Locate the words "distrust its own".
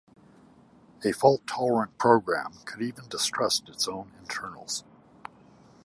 3.07-4.11